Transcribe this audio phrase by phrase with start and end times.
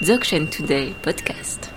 [0.00, 1.70] Dzogchen Today podcast.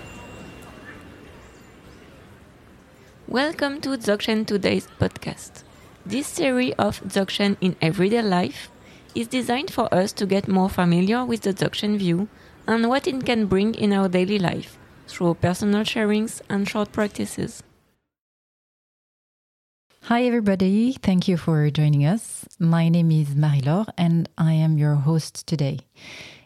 [3.30, 5.64] Welcome to Dzogchen Today's podcast.
[6.06, 8.70] This series of Dzogchen in everyday life
[9.16, 12.28] is designed for us to get more familiar with the Dzogchen view
[12.68, 14.78] and what it can bring in our daily life
[15.08, 17.64] through personal sharings and short practices.
[20.04, 20.98] Hi, everybody.
[21.02, 22.46] Thank you for joining us.
[22.60, 25.80] My name is Marie-Laure and I am your host today.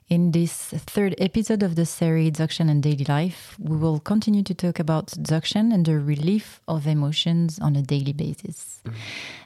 [0.10, 4.54] In this third episode of the series Dzogchen and Daily Life, we will continue to
[4.54, 8.82] talk about Dzogchen and the relief of emotions on a daily basis.
[8.86, 8.94] Mm.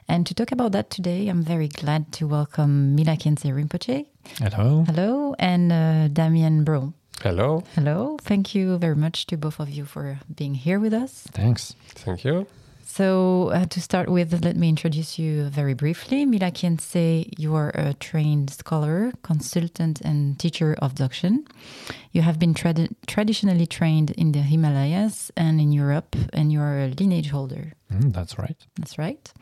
[0.08, 4.06] And to talk about that today, I'm very glad to welcome Mila Khyentse Rinpoche.
[4.38, 4.84] Hello.
[4.86, 5.34] Hello.
[5.38, 6.92] And uh, Damien Brohon.
[7.22, 7.62] Hello.
[7.74, 8.16] Hello.
[8.22, 11.24] Thank you very much to both of you for being here with us.
[11.32, 11.74] Thanks.
[11.94, 12.46] Thank you.
[12.90, 16.24] So, uh, to start with, let me introduce you very briefly.
[16.24, 21.46] Mila Khyentse, you are a trained scholar, consultant, and teacher of Dzogchen.
[22.12, 26.78] You have been trad traditionally trained in the Himalayas and in Europe, and you are
[26.78, 27.74] a lineage holder.
[27.92, 28.56] Mm, that's right.
[28.76, 29.32] That's right.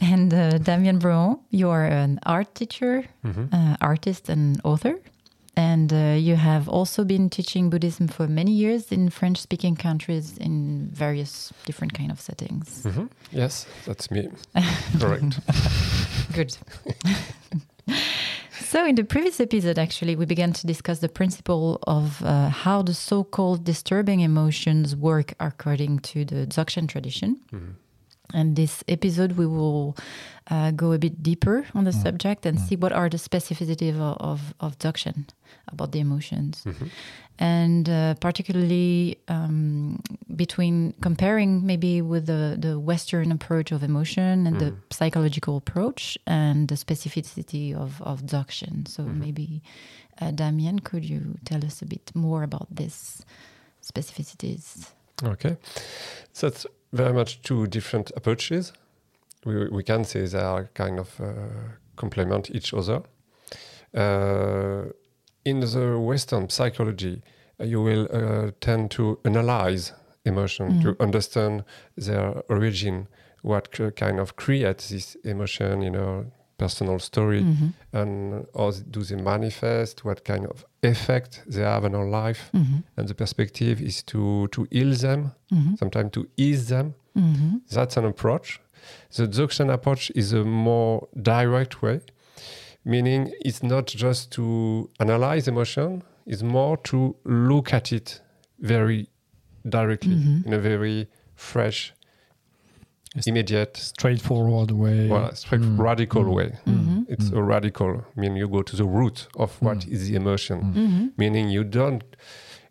[0.00, 3.46] And uh, Damien Brohon, you are an art teacher, mm -hmm.
[3.52, 4.98] uh, artist, and author.
[5.56, 10.36] And uh, you have also been teaching Buddhism for many years in French speaking countries
[10.36, 12.84] in various different kind of settings.
[12.84, 13.08] Mm -hmm.
[13.32, 14.28] Yes, that's me.
[15.00, 15.38] Correct.
[16.34, 16.58] Good.
[18.70, 22.82] so, in the previous episode, actually, we began to discuss the principle of uh, how
[22.82, 27.40] the so called disturbing emotions work according to the Dzogchen tradition.
[27.52, 27.85] Mm -hmm.
[28.36, 29.96] And this episode, we will
[30.50, 32.02] uh, go a bit deeper on the mm.
[32.02, 32.68] subject and mm.
[32.68, 35.24] see what are the specificities of, of, of Dzogchen
[35.68, 36.62] about the emotions.
[36.66, 36.86] Mm-hmm.
[37.38, 40.00] And uh, particularly um,
[40.36, 44.60] between comparing maybe with the, the Western approach of emotion and mm.
[44.60, 48.86] the psychological approach and the specificity of, of Dzogchen.
[48.86, 49.18] So mm-hmm.
[49.18, 49.62] maybe,
[50.20, 53.24] uh, Damien, could you tell us a bit more about this
[53.82, 54.90] specificities?
[55.22, 55.56] Okay.
[56.34, 58.72] So it's very much two different approaches.
[59.44, 61.34] We, we can say they are kind of uh,
[61.96, 63.02] complement each other.
[63.94, 64.90] Uh,
[65.44, 67.22] in the Western psychology,
[67.60, 69.92] you will uh, tend to analyze
[70.24, 70.82] emotion, mm.
[70.82, 71.64] to understand
[71.96, 73.06] their origin,
[73.42, 76.26] what kind of creates this emotion, you know,
[76.58, 77.68] personal story, mm-hmm.
[77.92, 82.50] and how do they manifest, what kind of effect they have on our life.
[82.54, 82.78] Mm-hmm.
[82.96, 85.74] And the perspective is to, to heal them, mm-hmm.
[85.76, 86.94] sometimes to ease them.
[87.16, 87.58] Mm-hmm.
[87.70, 88.60] That's an approach.
[89.14, 92.00] The Dzogchen approach is a more direct way
[92.86, 98.20] meaning it's not just to analyze emotion, it's more to look at it
[98.60, 99.08] very
[99.68, 100.46] directly mm-hmm.
[100.46, 101.92] in a very fresh,
[103.24, 105.08] immediate, straightforward way.
[105.08, 105.78] Well, straight mm.
[105.78, 106.34] radical mm.
[106.34, 106.58] way.
[106.66, 107.02] Mm-hmm.
[107.08, 107.38] It's mm.
[107.38, 108.04] a radical.
[108.16, 109.92] I mean, you go to the root of what mm.
[109.92, 110.74] is the emotion, mm.
[110.74, 111.06] mm-hmm.
[111.16, 112.04] meaning you don't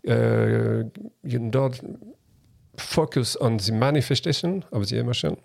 [0.07, 0.83] uh,
[1.23, 2.15] you don't
[2.77, 5.37] focus on the manifestation of the emotion,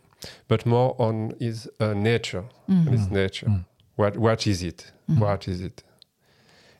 [0.49, 2.95] but more on its uh, nature, mm-hmm.
[2.95, 3.47] its nature.
[3.47, 3.65] Mm.
[3.97, 4.93] What what is it?
[5.09, 5.21] Mm-hmm.
[5.21, 5.83] What is it?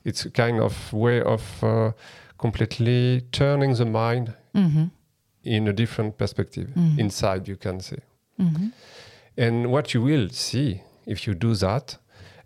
[0.05, 1.93] It's a kind of way of uh,
[2.39, 4.85] completely turning the mind mm-hmm.
[5.45, 6.99] in a different perspective mm-hmm.
[6.99, 7.49] inside.
[7.49, 7.99] You can say,
[9.37, 11.97] and what you will see if you do that.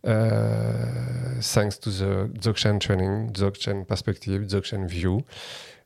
[0.05, 5.25] Uh, thanks to the Dzogchen training, Dzogchen perspective, Dzogchen view,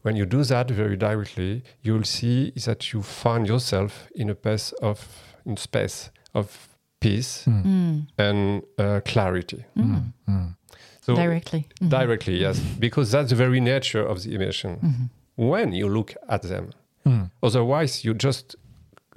[0.03, 4.35] when you do that very directly, you will see that you find yourself in a
[4.35, 4.99] space of
[5.45, 6.69] in space of
[7.01, 7.65] peace mm.
[7.65, 8.07] mm.
[8.19, 9.65] and uh, clarity.
[9.77, 10.13] Mm.
[10.29, 10.57] mm.
[11.01, 11.89] So directly, mm-hmm.
[11.89, 14.77] directly, yes, because that's the very nature of the emotion.
[14.77, 15.49] Mm-hmm.
[15.49, 16.71] When you look at them,
[17.07, 17.31] mm.
[17.43, 18.57] otherwise you just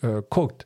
[0.04, 0.66] uh, caught,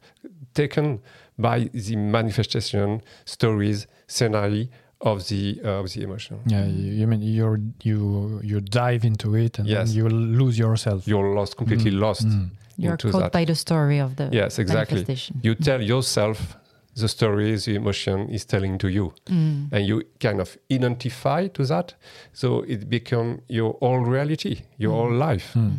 [0.53, 1.01] taken
[1.37, 4.67] by the manifestation, stories, scenario
[5.01, 6.39] of the uh, of the emotion.
[6.45, 9.89] Yeah, you, you mean you you you dive into it and yes.
[9.89, 11.07] then you lose yourself.
[11.07, 11.99] You're lost, completely mm.
[11.99, 12.27] lost.
[12.27, 12.49] Mm.
[12.77, 13.31] You're caught that.
[13.31, 15.05] by the story of the yes, exactly.
[15.41, 16.57] You tell yourself
[16.95, 19.71] the story, the emotion is telling to you, mm.
[19.71, 21.93] and you kind of identify to that.
[22.33, 24.95] So it become your whole reality, your mm.
[24.95, 25.53] whole life.
[25.55, 25.77] Mm.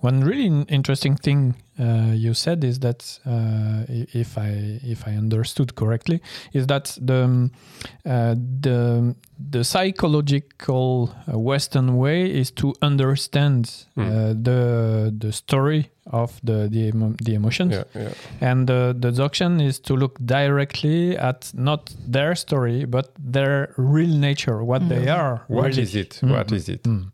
[0.00, 5.74] One really interesting thing uh, you said is that uh, if I if I understood
[5.76, 6.20] correctly,
[6.52, 7.52] is that the um,
[8.04, 14.44] uh, the the psychological uh, Western way is to understand mm.
[14.44, 16.90] the the story of the the,
[17.22, 18.08] the emotions, yeah, yeah.
[18.40, 24.16] and the the Dzogchen is to look directly at not their story but their real
[24.16, 24.88] nature, what mm.
[24.88, 25.44] they are.
[25.46, 25.82] What really.
[25.82, 26.20] is it?
[26.22, 26.30] Mm.
[26.30, 26.82] What is it?
[26.82, 27.12] Mm.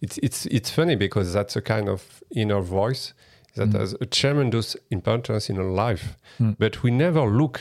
[0.00, 3.14] It's it's it's funny because that's a kind of inner voice
[3.56, 3.78] that mm.
[3.78, 6.56] has a tremendous importance in our life, mm.
[6.58, 7.60] but we never look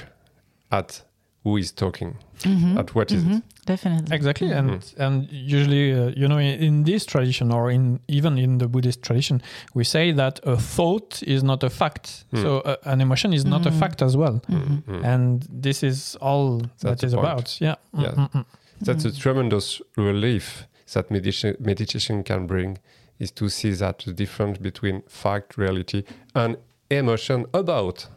[0.71, 1.01] at
[1.43, 2.77] who is talking Mhm.
[2.79, 3.37] at what is Mhm.
[3.37, 3.43] it.
[3.65, 4.15] Definitely.
[4.15, 8.57] Exactly, and and usually, uh, you know, in, in this tradition or in even in
[8.59, 9.41] the Buddhist tradition,
[9.73, 12.25] we say that a thought is not a fact.
[12.33, 12.41] Mm.
[12.41, 13.79] So uh, an emotion is not a Mhm.
[13.79, 14.83] fact as well, Mhm.
[14.87, 15.03] Mm.
[15.05, 17.25] and this is all That's that the is point.
[17.25, 17.57] about.
[17.61, 17.75] Yeah.
[17.97, 18.11] Yeah.
[18.11, 18.45] Mm, mm, mm.
[18.81, 19.19] That's a Mm.
[19.19, 22.77] tremendous relief that meditation, meditation can bring
[23.21, 26.03] is to see that the difference between fact, reality,
[26.33, 26.57] and
[26.89, 28.07] emotion about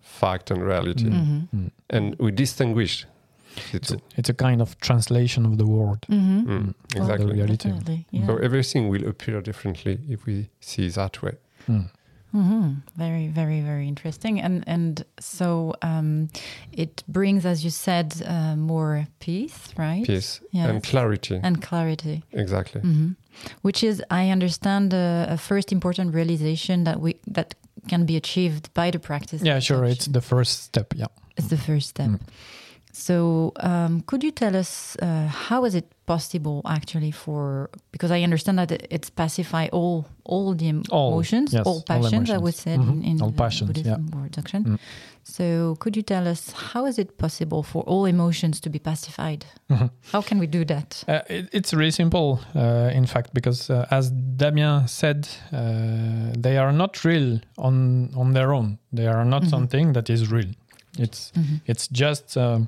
[0.00, 1.10] fact and reality.
[1.10, 1.48] Mm.
[1.54, 1.70] Mhm.
[1.90, 3.06] And we distinguish
[3.70, 3.96] the It's, two.
[3.96, 6.00] a, it's a kind of translation of the word.
[6.08, 6.44] Mhm.
[6.46, 7.32] Mm, the exactly.
[7.32, 7.72] reality.
[8.10, 8.26] Yeah.
[8.26, 11.34] So everything will appear differently if we see that way.
[11.68, 11.88] Mm.
[12.32, 14.40] hmm Very, very, very interesting.
[14.44, 16.28] And and so um,
[16.72, 20.04] it brings, as you said, uh, more peace, right?
[20.06, 20.68] Peace Yes.
[20.70, 21.40] and clarity.
[21.42, 22.22] And clarity.
[22.32, 22.80] exactly.
[22.80, 23.08] hmm
[23.62, 27.54] Which is, I understand, a, a first important realization that we that
[27.88, 29.42] can be achieved by the practice.
[29.42, 29.84] Yeah, sure.
[29.84, 30.94] It's the first step.
[30.96, 31.08] Yeah.
[31.36, 32.08] It's the first step.
[32.10, 32.20] Mm.
[32.96, 37.68] So, um, could you tell us uh, how is it possible actually for?
[37.90, 41.82] Because I understand that it- it's pacify all all the All, emotions, yes, all all
[41.82, 42.30] passions.
[42.30, 42.60] I would emotions.
[42.62, 42.88] say Mhm.
[42.92, 44.64] in, in All uh, passions, Buddhism or Dzogchen.
[44.64, 44.78] Mm.
[45.24, 49.44] So, could you tell us how is it possible for all emotions to be pacified?
[49.70, 49.90] Mhm.
[50.12, 51.04] How can we do that?
[51.08, 56.56] Uh, it, it's really simple, uh, in fact, because uh, as Damien said, uh, they
[56.58, 58.78] are not real on on their own.
[58.92, 59.50] They are not Mhm.
[59.50, 60.52] something that is real.
[60.98, 61.60] It's Mhm.
[61.66, 62.66] it's just um,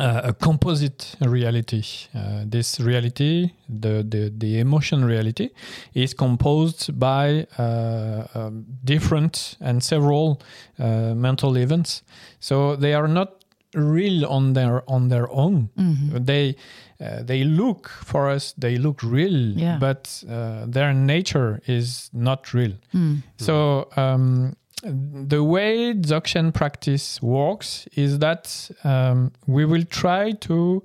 [0.00, 1.82] uh, a composite reality.
[2.14, 5.48] Uh, this reality, the, the the emotion reality,
[5.94, 10.40] is composed by uh, um, different and several
[10.78, 12.02] uh, mental events.
[12.40, 13.28] So they are not
[13.74, 16.26] real on their on their own Mhm.
[16.26, 16.56] they
[17.00, 19.78] uh, they look for us they look real Yeah.
[19.78, 23.22] but uh, their nature is not real Mm.
[23.36, 30.82] so um, the way Dzogchen practice works is that um, we will try to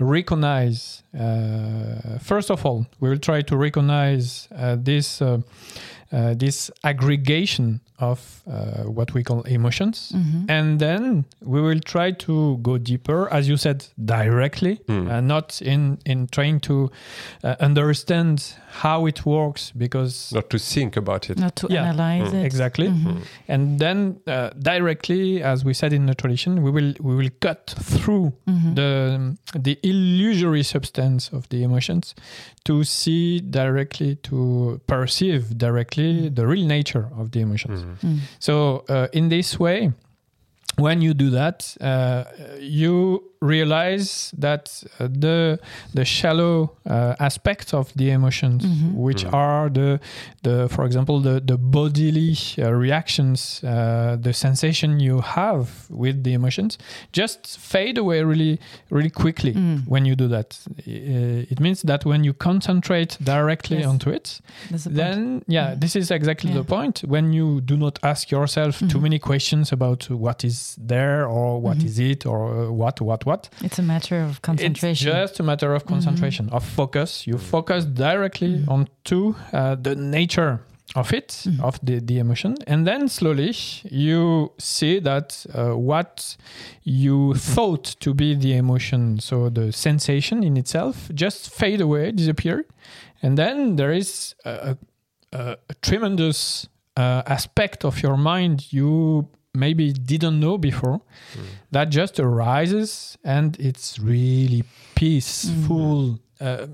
[0.00, 5.22] recognize uh, first of all we will try to recognize uh, this
[6.12, 10.44] uh, this aggregation of uh, what we call emotions Mhm.
[10.48, 15.10] and then we will try to go deeper as you said directly Mm.
[15.10, 16.74] uh, not in in trying to
[17.42, 21.38] uh, understand how it works because Not to think about it.
[21.38, 21.82] Not to Yeah.
[21.88, 22.38] analyze Mm.
[22.40, 22.46] it.
[22.46, 23.04] exactly Mhm.
[23.06, 23.20] Mm.
[23.48, 27.74] and then uh, directly as we said in the tradition we will we will cut
[27.98, 28.74] through Mhm.
[28.80, 28.92] the
[29.66, 32.14] the illusory substance of the emotions
[32.64, 34.36] to see directly to
[34.86, 35.97] perceive directly
[36.34, 37.96] the real nature of the emotions Mm.
[38.04, 38.18] Mm.
[38.38, 38.54] so
[38.88, 39.92] uh, in this way,
[40.78, 42.24] when you do that, uh,
[42.60, 45.58] you realize that uh, the
[45.94, 48.94] the shallow uh, aspects of the emotions, Mhm.
[48.94, 49.32] which Mhm.
[49.32, 50.00] are the
[50.42, 56.32] the for example the the bodily uh, reactions, uh, the sensation you have with the
[56.32, 56.78] emotions,
[57.12, 58.58] just fade away really
[58.90, 59.82] really quickly Mm.
[59.86, 60.58] when you do that.
[60.86, 63.86] Uh, it means that when you concentrate directly Yes.
[63.86, 64.40] onto it,
[64.70, 64.96] That's the point.
[64.96, 65.80] then yeah Mm.
[65.80, 66.58] this is exactly Yeah.
[66.62, 69.02] the point when you do not ask yourself too Mhm.
[69.02, 71.84] many questions about what is there or what Mhm.
[71.86, 74.90] is it or uh, what what what It's a matter of concentration.
[74.90, 78.68] it's just a matter of concentration of focus you focus directly Mhm.
[78.68, 80.58] onto uh, the nature
[80.94, 81.60] of it Mhm.
[81.60, 83.54] of the, the emotion and then slowly
[83.90, 86.36] you see that uh, what
[86.84, 92.64] you thought to be the emotion so the sensation in itself just fade away disappear
[93.22, 94.76] and then there is a,
[95.32, 101.00] a, a tremendous uh, aspect of your mind you maybe didn't know before
[101.72, 104.62] that just arises and it's really
[104.94, 106.66] peaceful uh,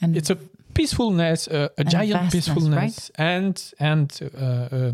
[0.00, 0.36] and it's a
[0.74, 4.92] peacefulness uh, a giant vastness, peacefulness and and uh, uh,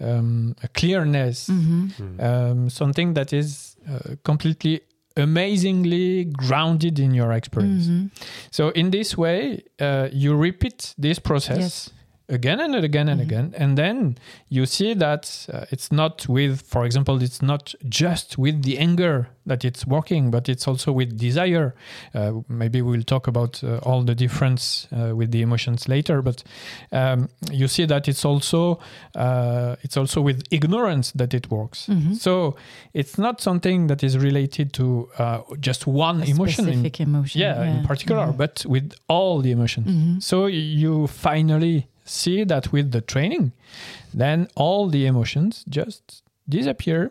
[0.00, 1.90] um, a clearness Mhm.
[1.98, 2.20] Mm.
[2.20, 4.80] um, something that is uh, completely
[5.16, 8.10] amazingly grounded in your experience Mhm.
[8.50, 11.90] so in this way uh, you repeat this process Yes.
[12.28, 13.24] Again and again and Mhm.
[13.24, 14.16] again and then
[14.48, 19.28] you see that uh, it's not with for example it's not just with the anger
[19.46, 21.74] that it's working but it's also with desire
[22.14, 26.42] uh, maybe we'll talk about uh, all the difference uh, with the emotions later but
[26.92, 28.78] um, you see that it's also
[29.16, 32.14] uh, it's also with ignorance that it works Mhm.
[32.16, 32.56] so
[32.94, 37.38] it's not something that is related to uh, just one A emotion in, specific emotion.
[37.42, 38.36] yeah, in particular Mhm.
[38.38, 40.22] but with all the emotions Mhm.
[40.22, 43.52] so you finally see that with the training,
[44.12, 47.10] then all the emotions just disappear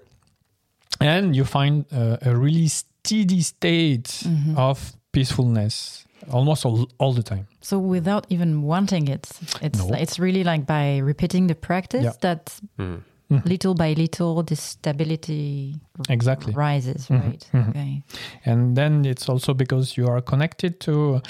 [1.02, 4.56] and you find uh, a really steady state Mhm.
[4.58, 7.48] of peacefulness almost all, all the time.
[7.62, 9.28] So without even wanting it,
[9.62, 9.94] it's No.
[9.94, 12.14] it's really like by repeating the practice Yeah.
[12.22, 13.02] that Mm.
[13.34, 13.46] Mhm.
[13.46, 15.76] little by little, this stability
[16.10, 16.54] Exactly.
[16.54, 17.50] rises, Mhm, right?
[17.54, 17.70] mhm.
[17.70, 18.04] Okay.
[18.46, 21.22] and then it's also because you are connected to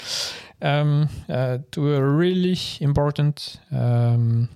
[0.62, 4.48] um, uh, to a really important um,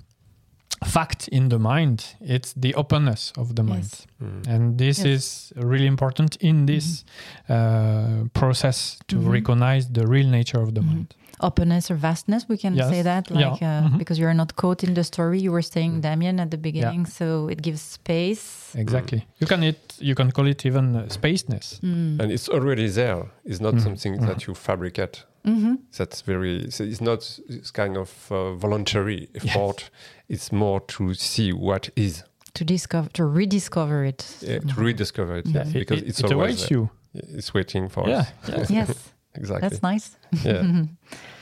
[0.85, 3.91] fact in the mind it's the openness of the mind
[4.23, 4.47] Mm.
[4.49, 5.07] and this Yes.
[5.07, 7.05] is really important in this
[7.49, 9.33] uh, process to Mhm.
[9.33, 10.87] recognize the real nature of the Mhm.
[10.87, 12.89] mind Openness or vastness, we can Yes.
[12.91, 13.51] say that, Yeah.
[13.51, 13.99] like uh, Mhm.
[13.99, 15.39] because you are not caught in the story.
[15.41, 16.01] You were saying, Mm.
[16.03, 18.75] Damien, at the beginning, so it gives space.
[18.75, 22.21] exactly you can it you can call it even uh, spaceness Mm.
[22.21, 23.23] And it's already there.
[23.45, 23.83] It's not Mhm.
[23.83, 25.25] something that you fabricate.
[25.49, 26.71] Hmm That's very.
[26.71, 27.41] so It's not.
[27.49, 29.91] It's kind of uh, voluntary effort.
[30.29, 32.23] It's more to see what is,
[32.55, 34.37] To discover, to rediscover it.
[34.41, 35.47] yeah, to rediscover it.
[35.47, 35.55] Mhm.
[35.55, 38.71] Yeah, because it, it's it always awaits you It's waiting for yeah, us.
[38.71, 38.87] yeah.
[38.87, 39.69] yes, Exactly.
[39.69, 40.17] that's nice.
[40.45, 40.85] Yeah.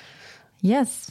[0.62, 1.10] yes.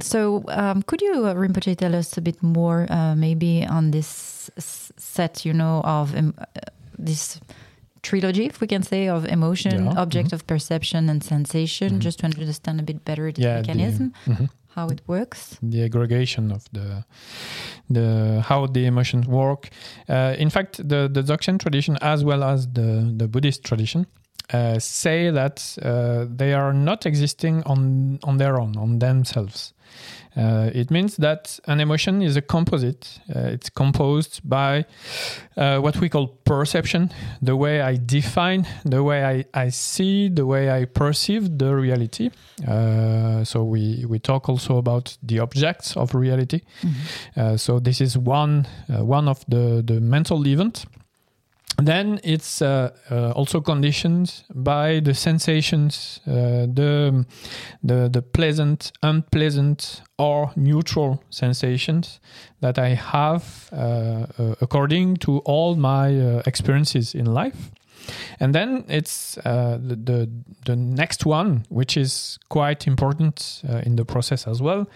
[0.00, 4.50] So, um, could you, uh, Rinpoche, tell us a bit more, uh, maybe on this
[4.56, 6.44] s- set, you know, of um, uh,
[6.98, 7.40] this
[8.02, 10.34] trilogy, if we can say, of emotion, Yeah, object mhm.
[10.34, 11.98] of perception, and sensation, Mhm.
[12.04, 14.48] just to understand a bit better the Yeah, the- mechanism, Mhm.
[14.76, 15.56] how it works.
[15.62, 17.04] the aggregation of the
[17.90, 19.68] the how the emotions work.
[20.08, 24.06] Uh, in fact, the the Dzogchen tradition as well as the the Buddhist tradition
[24.52, 29.72] uh, say that uh, they are not existing on on their own on themselves.
[30.36, 33.18] Uh, it means that an emotion is a composite.
[33.34, 34.84] Uh, it's composed by
[35.56, 37.10] uh, what we call perception,
[37.42, 42.30] the way I define, the way I, I see, the way I perceive the reality.
[43.44, 46.60] So we, we talk also about the objects of reality.
[47.36, 50.84] Uh, so this is one uh, one of the, the mental event.
[51.80, 57.24] Then it's uh, uh, also conditioned by the sensations, uh, the,
[57.84, 62.18] the the pleasant, unpleasant, or neutral sensations
[62.60, 67.70] that I have uh, uh, according to all my uh, experiences in life.
[68.40, 70.28] And then it's the, the
[70.64, 74.86] the next one, which is quite important in the process as well,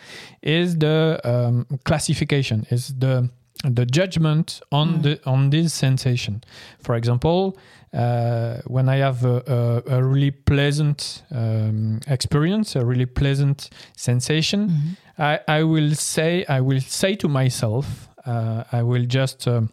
[0.43, 3.31] is the um, classification, is the
[3.65, 5.03] the judgment on Mm.
[5.03, 6.41] the on this sensation.
[6.83, 7.57] For example,
[7.95, 14.69] uh, when I have a, a, a really pleasant um, experience, a really pleasant sensation,
[14.69, 14.97] Mhm.
[15.19, 19.69] I, I will say I will say to myself, uh, I will just um,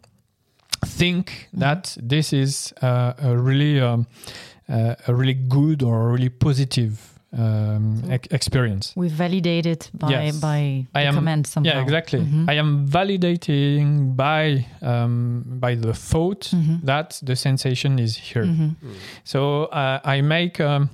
[0.86, 4.06] think that this is uh, a really um,
[4.70, 8.94] uh, a really good or a really positive um, So- ex- experience.
[8.96, 10.40] We validate it by Yes.
[10.42, 11.72] by I the am- command somehow.
[11.76, 12.20] Yeah, exactly.
[12.22, 12.50] Mhm.
[12.50, 16.82] I am validating by um, by the thought Mhm.
[16.86, 18.46] that the sensation is here.
[18.46, 18.76] Mhm.
[19.24, 20.90] So uh, I make um,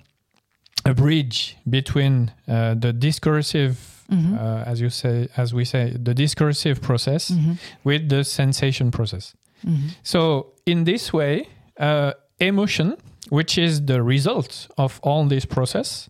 [0.85, 3.77] a bridge between uh, the discursive,
[4.11, 4.33] Mhm.
[4.37, 7.57] uh, as you say, as we say, the discursive process Mhm.
[7.83, 9.33] with the sensation process.
[9.65, 9.89] Mhm.
[10.03, 11.47] So in this way,
[11.79, 12.95] uh, emotion,
[13.29, 16.09] which is the result of all this process,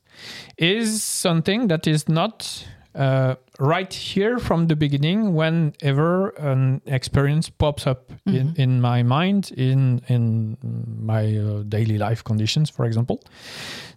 [0.58, 7.86] is something that is not uh, right here from the beginning whenever an experience pops
[7.88, 8.58] up in, Mhm.
[8.60, 10.58] in my mind in in
[11.06, 13.18] my uh, daily life conditions for example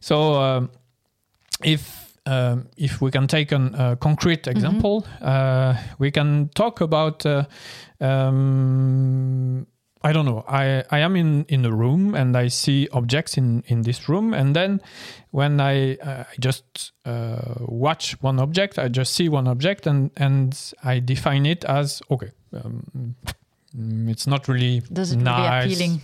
[0.00, 0.70] so um,
[1.64, 7.25] if um, if we can take an- a concrete example uh, we can talk about
[7.26, 7.44] uh,
[8.00, 9.66] um,
[10.02, 10.45] I don't know.
[10.49, 14.33] I, I am in, in a room and I see objects in, in this room.
[14.33, 14.81] And then
[15.33, 20.11] when I, uh, I just uh, watch one object, I just see one object and,
[20.17, 23.17] and I define it as okay, um,
[24.09, 25.64] it's not really Does it nice.
[25.64, 26.00] really appealing?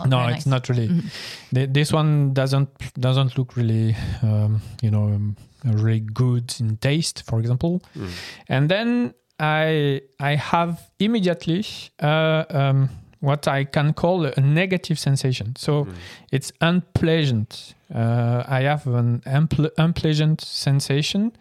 [0.00, 0.46] Not no, it's nice.
[0.46, 0.88] not really.
[0.88, 1.10] Mhm.
[1.54, 2.68] Th- This one doesn't
[3.00, 7.82] doesn't look really, um, you know, um, really good in taste, for example.
[7.96, 8.10] Mm.
[8.48, 11.64] And then I I have immediately
[12.02, 12.88] uh, um,
[13.20, 15.54] what I can call a negative sensation.
[15.56, 15.94] So Mm.
[16.32, 17.74] it's unpleasant.
[17.94, 21.32] Uh, I have an unple- unpleasant sensation,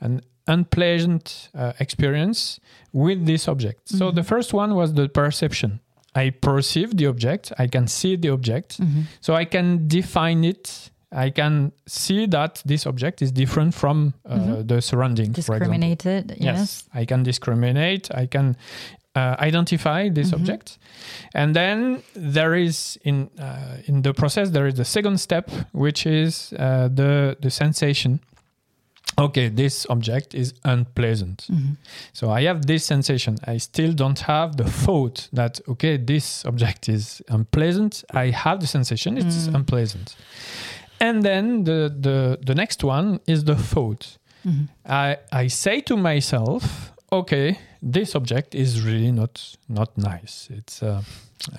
[0.00, 2.60] an unpleasant uh, experience
[2.92, 3.88] with this object.
[3.88, 4.14] So Mhm.
[4.14, 5.80] the first one was the perception.
[6.14, 7.52] I perceive the object.
[7.58, 8.78] I can see the object.
[8.80, 9.04] Mhm.
[9.20, 10.90] So I can define it.
[11.12, 14.66] I can see that this object is different from uh, Mhm.
[14.68, 15.32] the surrounding.
[15.32, 16.34] Discriminated.
[16.38, 16.84] Yes.
[16.94, 18.10] I can discriminate.
[18.14, 18.56] I can
[19.14, 20.34] uh, identify this Mhm.
[20.40, 20.78] object,
[21.34, 26.06] and then there is in uh, in the process there is the second step, which
[26.06, 28.20] is uh, the the sensation.
[29.18, 31.46] Okay, this object is unpleasant.
[31.50, 31.76] Mhm.
[32.12, 33.36] So I have this sensation.
[33.54, 38.04] I still don't have the thought that okay, this object is unpleasant.
[38.12, 39.54] I have the sensation it's Mm.
[39.54, 40.16] unpleasant.
[41.00, 44.18] And then the, the the next one is the thought.
[44.44, 44.68] Mhm.
[44.88, 47.58] I I say to myself, okay,
[47.92, 50.48] this object is really not not nice.
[50.58, 51.02] It's uh,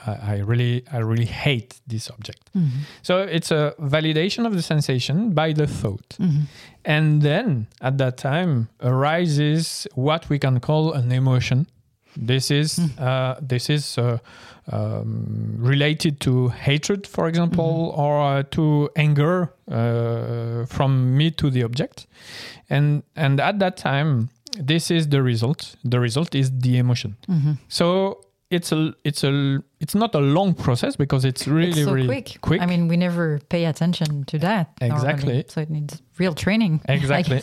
[0.08, 2.50] I, I really I really hate this object.
[2.54, 2.70] Mhm.
[3.02, 6.18] So it's a validation of the sensation by the thought.
[6.20, 6.48] Mhm.
[6.86, 11.66] And then at that time arises what we can call an emotion.
[12.26, 12.90] This is Mm.
[13.00, 14.18] uh, this is uh,
[14.72, 18.00] um, related to hatred, for example, Mm-hmm.
[18.02, 22.08] or uh, to anger uh, from me to the object.
[22.70, 24.30] And and at that time,
[24.68, 25.76] this is the result.
[25.90, 27.16] The result is the emotion.
[27.28, 27.58] Mhm.
[27.70, 28.18] So
[28.50, 32.08] it's a it's a it's not a long process because it's really it's so really
[32.08, 32.38] quick.
[32.42, 32.62] quick.
[32.62, 34.68] I mean, we never pay attention to that.
[34.82, 35.46] normally, Exactly.
[35.50, 36.82] So it needs real training.
[36.88, 37.42] Exactly.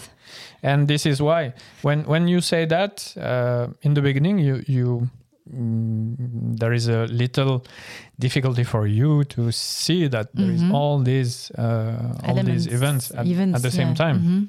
[0.62, 5.08] and this is why when when you say that uh, in the beginning you you
[5.52, 7.64] mm, there is a little
[8.18, 10.72] difficulty for you to see that there is Mhm.
[10.72, 13.94] all these uh, all these events at, events, at the same yeah.
[14.04, 14.48] time Mhm.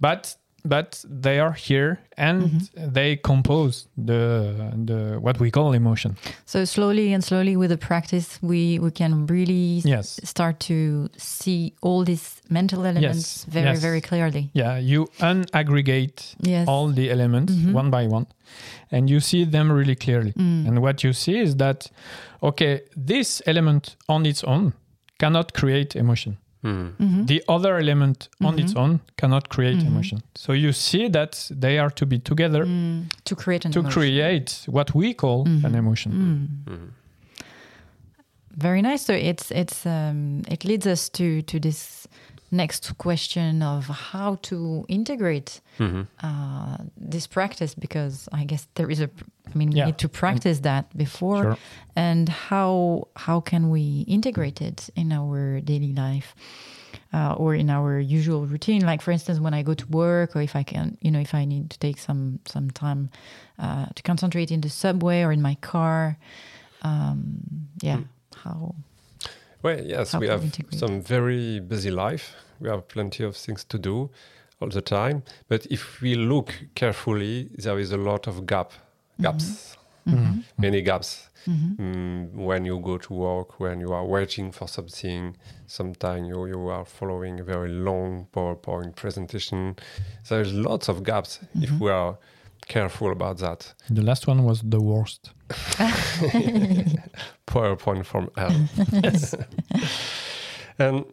[0.00, 0.36] but
[0.68, 2.92] but they are here and Mm-hmm.
[2.92, 4.54] they compose the
[4.86, 9.26] the what we call emotion So slowly and slowly with the practice, we we can
[9.26, 13.80] really yes start to see all these mental elements Yes, very yes.
[13.82, 14.50] very clearly.
[14.54, 16.68] yeah you unaggregate Yes.
[16.68, 17.72] all the elements Mhm.
[17.74, 18.26] one by one
[18.90, 20.66] and you see them really clearly Mm.
[20.68, 21.90] and what you see is that
[22.42, 24.72] okay this element on its own
[25.18, 26.88] cannot create emotion Hmm.
[26.98, 27.26] Mhm.
[27.26, 28.80] the other element on its Mhm.
[28.82, 29.86] own cannot create Mhm.
[29.86, 33.04] emotion so you see that they are to be together Mm.
[33.24, 34.00] To create an to emotion.
[34.00, 35.64] create what we call Mhm.
[35.64, 36.72] an emotion Mm.
[36.72, 36.88] Mhm.
[38.58, 39.04] Very nice.
[39.04, 42.08] So it's it's um, it leads us to to this
[42.50, 46.06] next question of how to integrate Mhm.
[46.22, 46.76] uh,
[47.10, 49.08] this practice because I guess there is a
[49.54, 49.86] I mean we Yeah.
[49.86, 51.56] need to practice that before Sure.
[51.94, 56.34] and how how can we integrate it in our daily life
[57.12, 60.42] uh, or in our usual routine like for instance when I go to work or
[60.42, 63.08] if I can you know if I need to take some some time
[63.58, 66.16] uh, to concentrate in the subway or in my car
[66.82, 68.00] um, yeah
[68.44, 68.74] how
[69.66, 70.78] Well, yes, How we have integrate.
[70.78, 72.36] some very busy life.
[72.60, 74.10] We have plenty of things to do
[74.60, 75.24] all the time.
[75.48, 78.70] But if we look carefully, there is a lot of gap,
[79.20, 80.44] gaps, Mhm.
[80.56, 81.30] many gaps.
[81.48, 81.76] Mhm.
[81.78, 85.36] Mm, when you go to work, when you are waiting for something,
[85.66, 89.74] sometimes you, you are following a very long PowerPoint presentation.
[90.28, 92.18] There's lots of gaps if we are
[92.66, 93.74] careful about that.
[93.88, 95.30] the last one was the worst
[97.46, 98.68] PowerPoint from hell.
[100.78, 101.04] and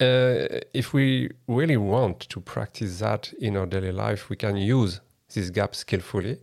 [0.00, 5.00] uh, if we really want to practice that in our daily life, we can use
[5.34, 6.38] this gap skillfully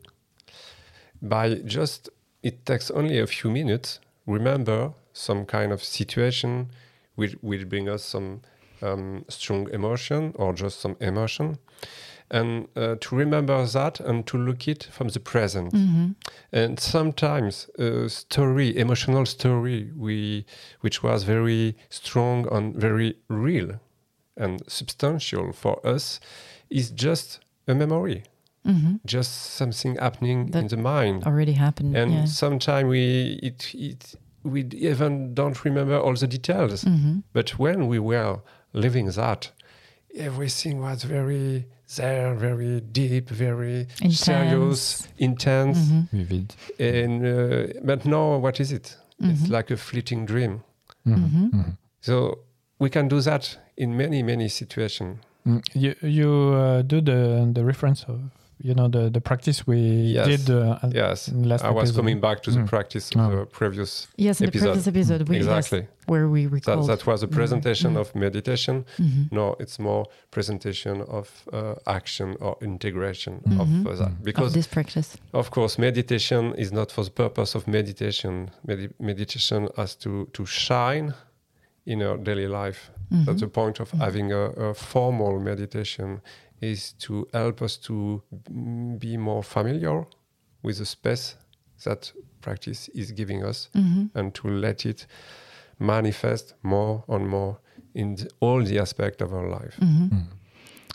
[1.22, 2.10] by just,
[2.44, 6.70] it takes only a few minutes, remember some kind of situation
[7.16, 8.42] which will bring us some
[8.82, 11.58] um, strong emotion or just some emotion.
[12.30, 16.16] And uh, to remember that and to look it from the present Mhm.
[16.52, 20.46] and sometimes a story emotional story we
[20.82, 23.80] which was very strong and very real
[24.36, 26.20] and substantial for us
[26.70, 28.24] is just a memory
[28.66, 29.00] Mhm.
[29.06, 32.26] just something happening in the mind already happened and yeah.
[32.26, 37.24] sometimes we it, it we even don't remember all the details Mhm.
[37.34, 38.42] but when we were
[38.74, 39.52] living that
[40.16, 46.08] everything was very there very deep very serious intense Mhm.
[46.12, 49.50] vivid and uh, but now what is it it's Mhm.
[49.50, 50.60] like a fleeting dream
[51.06, 51.16] Mhm.
[51.18, 51.50] Mhm.
[51.54, 51.78] Mhm.
[52.02, 52.38] so
[52.80, 57.64] we can do that in many many situations Mm, You you uh, do the the
[57.64, 58.20] reference of
[58.60, 59.78] you know the the practice we
[60.18, 60.28] Yes.
[60.28, 61.96] did uh, yes in last i was episode.
[62.00, 62.68] coming back to the Mm.
[62.68, 63.40] practice of Oh.
[63.40, 66.88] the previous Yes, in the previous episode, we, yes, exactly where we that, recalled.
[66.90, 68.00] that was a presentation Mhm.
[68.02, 69.32] of meditation Mhm.
[69.32, 73.60] no it's more presentation of uh, action or integration Mhm.
[73.62, 74.18] of uh, that Mhm.
[74.20, 75.10] of because this practice.
[75.34, 78.50] Of course, meditation is not for the purpose of meditation.
[78.68, 81.14] Medi- meditation has to, to shine
[81.86, 82.82] in our daily life.
[83.26, 86.20] That's the point of having a, a formal meditation
[86.62, 88.22] is to help us to
[89.00, 90.06] be more familiar
[90.64, 91.36] with the space
[91.86, 94.10] that practice is giving us Mhm.
[94.16, 95.06] and to let it
[95.80, 97.58] manifest more and more
[97.94, 99.76] in the, all the aspect of our life.
[99.80, 100.10] Mhm.
[100.12, 100.24] Mm.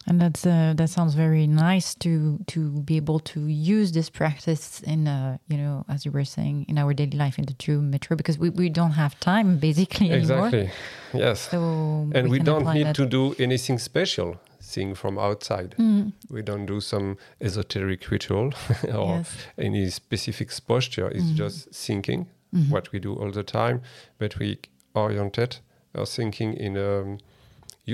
[0.04, 4.82] And that's uh, that sounds very nice to to be able to use this practice
[4.84, 7.80] in uh, you know as you were saying in our daily life in the true
[7.80, 10.48] metro because we, we don't have time basically anymore.
[10.48, 10.70] Exactly.
[11.14, 11.48] Yes.
[11.50, 12.96] So and we, can don't need that.
[12.96, 14.40] to do anything special
[14.72, 18.52] seeing from outside Mm, we don't do some esoteric ritual
[18.98, 19.36] or yes.
[19.58, 21.36] any specific posture it's Mhm.
[21.44, 22.70] just thinking Mhm.
[22.70, 23.80] what we do all the time
[24.18, 24.56] but we
[24.94, 25.60] orientate
[25.94, 27.18] our thinking in a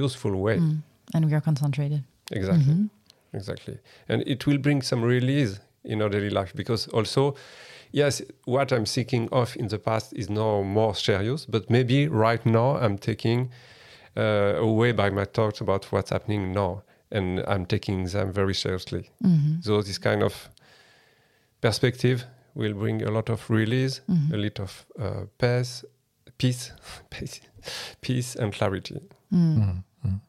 [0.03, 0.83] useful way Mm.
[1.15, 2.03] And we are concentrated.
[2.31, 2.89] exactly Mhm.
[3.33, 7.35] exactly and it will bring some release in our daily life because also
[7.93, 12.45] yes what i'm thinking of in the past is now more serious but maybe right
[12.47, 13.49] now i'm taking
[14.61, 19.63] away by my thoughts about what's happening now and i'm taking them very seriously Mhm.
[19.65, 20.49] so this kind of
[21.61, 24.33] perspective will bring a lot of release Mhm.
[24.33, 25.85] a lot of uh, peace
[26.39, 26.73] peace
[27.11, 27.41] peace
[28.01, 29.01] peace and clarity
[29.31, 29.57] Mm.
[29.57, 29.83] Mhm.
[30.05, 30.21] Mhm.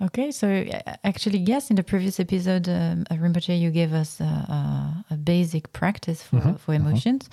[0.00, 4.20] Okay, so uh, actually, yes, in the previous episode, um, uh, Rinpoche, you gave us
[4.20, 6.80] uh, uh, a basic practice for, Mhm, for mhm.
[6.86, 7.28] emotions.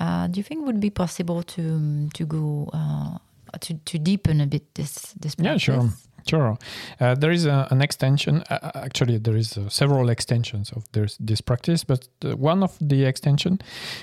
[0.00, 3.18] Uh, do you think it would be possible to um, to go uh,
[3.58, 5.68] to to deepen a bit this this practice.
[5.68, 5.90] Yeah, sure.
[6.28, 6.58] Sure.
[7.00, 8.42] Uh, there is a, an extension.
[8.50, 12.62] Uh, uh, actually, there is uh, several extensions of this, this practice, but uh, one
[12.62, 13.58] of the extension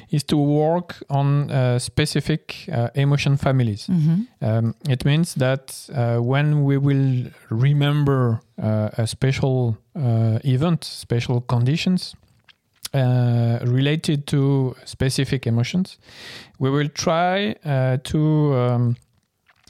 [0.10, 3.88] is to work on uh, specific uh, emotion families.
[3.88, 4.28] Mhm.
[4.42, 11.42] Um, it means that uh, when we will remember uh, a special uh, event, special
[11.42, 12.16] conditions
[12.94, 15.98] uh, related to specific emotions,
[16.60, 18.20] we will try uh, to
[18.56, 18.96] um,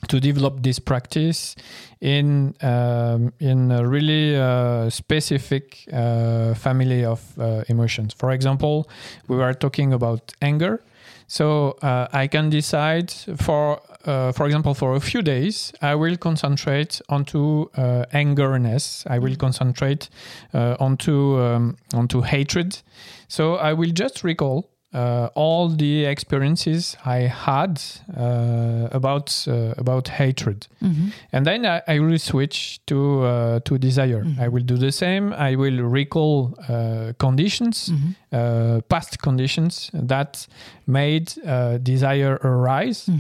[0.08, 1.56] to develop this practice
[2.02, 8.14] in um, in a really uh, specific uh, family of uh, emotions.
[8.14, 8.88] For example,
[9.28, 10.82] we were talking about anger.
[11.28, 16.16] So uh, I can decide for, uh, for example, for a few days, I will
[16.16, 19.06] concentrate onto uh, angerness.
[19.10, 20.10] I will concentrate
[20.54, 22.80] uh, onto um, onto hatred.
[23.28, 27.82] So I will just recall uh, all the experiences I had
[28.18, 31.12] uh, about uh, about hatred, Mhm.
[31.34, 34.24] and then I, I will switch to uh, to desire.
[34.24, 34.40] Mhm.
[34.40, 35.34] I will do the same.
[35.34, 38.16] I will recall uh, conditions Mhm.
[38.32, 40.48] uh, past conditions that
[40.86, 43.12] made uh, desire arise.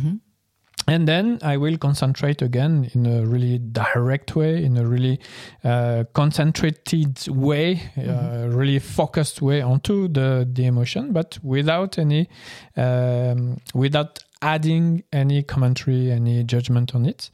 [0.90, 5.20] And then I will concentrate again in a really direct way, in a really
[5.63, 12.30] uh, concentrated way, uh, really focused way onto the, the emotion, but without any,
[12.78, 17.30] um, without adding any commentary, any judgment on it,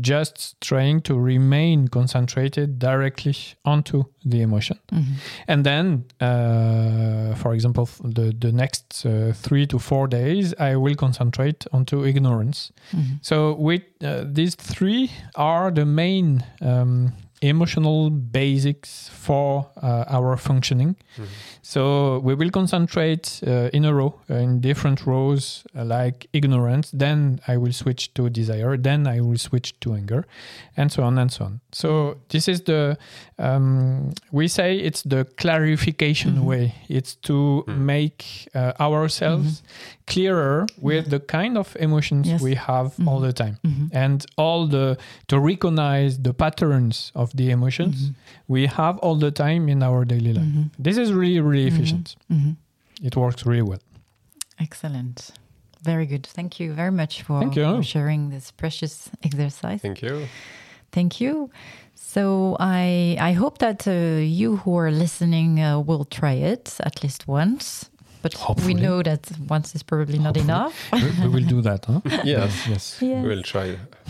[0.00, 4.78] just trying to remain concentrated directly onto the emotion.
[4.92, 5.04] Mhm.
[5.48, 10.94] And then, uh, for example, the, the next uh, three to four days, I will
[10.96, 12.72] concentrate onto ignorance.
[12.92, 13.18] Mhm.
[13.22, 20.96] So, with uh, these three are the main um, emotional basics for uh, our functioning.
[21.62, 26.90] So, we will concentrate uh, in a row, uh, in different rows, uh, like ignorance.
[26.92, 28.76] Then I will switch to desire.
[28.76, 30.26] Then I will switch to anger,
[30.76, 31.60] and so on and so on.
[31.72, 32.96] So, this is the
[33.38, 36.44] um, we say it's the clarification Mhm.
[36.44, 36.74] way.
[36.88, 37.78] It's to Mm.
[37.78, 39.62] make uh, ourselves
[40.06, 42.40] clearer with the kind of emotions Yes.
[42.42, 43.26] we have all Mhm.
[43.26, 43.88] the time Mhm.
[43.92, 48.14] and all the to recognize the patterns of the emotions Mhm.
[48.48, 50.44] we have all the time in our daily life.
[50.46, 50.70] Mhm.
[50.78, 51.74] This is really really Mhm.
[51.74, 52.16] efficient.
[52.30, 52.56] Mhm.
[53.02, 53.80] It works really well.
[54.58, 55.30] Excellent.
[55.82, 56.26] Very good.
[56.26, 57.76] Thank you very much for, Thank you.
[57.76, 59.80] for sharing this precious exercise.
[59.82, 60.26] thank you
[60.92, 61.50] Thank you.
[61.94, 67.02] So I I hope that uh, you who are listening uh, will try it at
[67.02, 67.90] least once.
[68.24, 68.74] But Hopefully.
[68.74, 69.20] we know that
[69.54, 70.44] once is probably not Hopefully.
[70.44, 70.74] enough.
[70.92, 72.00] we, we will do that, huh?
[72.34, 72.84] yes yes.
[73.10, 73.22] Yes.
[73.22, 73.66] we will try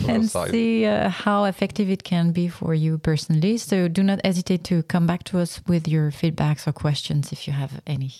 [0.08, 3.58] and side see uh, how effective it can be for you personally.
[3.58, 7.40] So do not hesitate to come back to us with your feedbacks or questions if
[7.46, 8.12] you have any.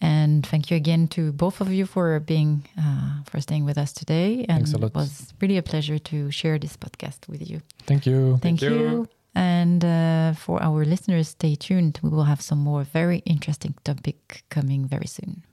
[0.00, 2.52] And thank you again to both of you for being
[2.84, 4.44] uh, for staying with us today.
[4.48, 4.88] And Thanks a lot.
[4.90, 7.60] it was really a pleasure to share this podcast with you.
[7.86, 8.38] Thank you.
[8.42, 8.78] Thank, Thank you.
[8.78, 9.08] you.
[9.34, 12.00] And uh, for our listeners, stay tuned.
[12.02, 15.44] We will have some more very interesting topic coming very soon.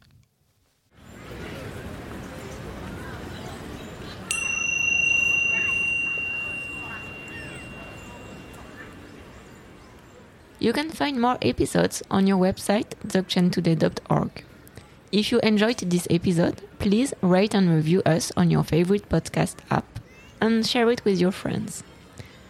[10.60, 14.44] You can find more episodes on your website, dzogchentoday.org.
[15.12, 20.00] If you enjoyed this episode, please rate and review us on your favorite podcast app
[20.42, 21.84] and share it with your friends.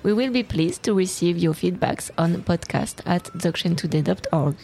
[0.04, 4.56] We will be pleased to receive your feedbacks on podcast at dzogchentoday.org.